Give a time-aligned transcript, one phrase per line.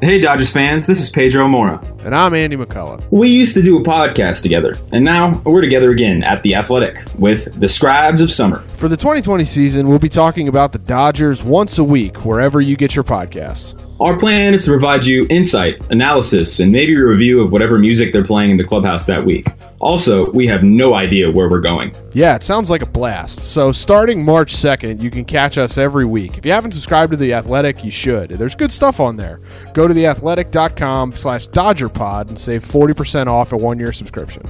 [0.00, 1.80] Hey, Dodgers fans, this is Pedro Moura.
[2.04, 3.02] And I'm Andy McCullough.
[3.10, 7.02] We used to do a podcast together, and now we're together again at The Athletic
[7.18, 8.58] with The Scribes of Summer.
[8.74, 12.76] For the 2020 season, we'll be talking about the Dodgers once a week, wherever you
[12.76, 13.80] get your podcasts.
[14.00, 18.12] Our plan is to provide you insight, analysis, and maybe a review of whatever music
[18.12, 19.46] they're playing in the clubhouse that week.
[19.78, 21.94] Also, we have no idea where we're going.
[22.12, 23.52] Yeah, it sounds like a blast.
[23.52, 26.36] So, starting March 2nd, you can catch us every week.
[26.36, 28.30] If you haven't subscribed to The Athletic, you should.
[28.30, 29.40] There's good stuff on there.
[29.72, 34.42] Go to theathletic.com slash dodgerpod and save 40% off a one-year subscription.